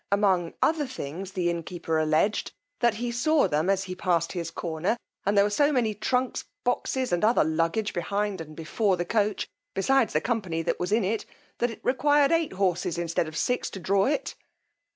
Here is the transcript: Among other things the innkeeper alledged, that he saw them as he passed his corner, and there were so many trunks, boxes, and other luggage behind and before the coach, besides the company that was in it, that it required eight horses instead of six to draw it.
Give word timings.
Among 0.11 0.55
other 0.63 0.87
things 0.87 1.33
the 1.33 1.51
innkeeper 1.51 1.99
alledged, 1.99 2.53
that 2.79 2.95
he 2.95 3.11
saw 3.11 3.47
them 3.47 3.69
as 3.69 3.83
he 3.83 3.93
passed 3.93 4.31
his 4.31 4.49
corner, 4.49 4.97
and 5.27 5.37
there 5.37 5.43
were 5.43 5.51
so 5.51 5.71
many 5.71 5.93
trunks, 5.93 6.43
boxes, 6.63 7.13
and 7.13 7.23
other 7.23 7.43
luggage 7.43 7.93
behind 7.93 8.41
and 8.41 8.55
before 8.55 8.97
the 8.97 9.05
coach, 9.05 9.47
besides 9.75 10.13
the 10.13 10.19
company 10.19 10.63
that 10.63 10.79
was 10.79 10.91
in 10.91 11.03
it, 11.05 11.27
that 11.59 11.69
it 11.69 11.81
required 11.85 12.31
eight 12.31 12.53
horses 12.53 12.97
instead 12.97 13.27
of 13.27 13.37
six 13.37 13.69
to 13.69 13.79
draw 13.79 14.05
it. 14.05 14.33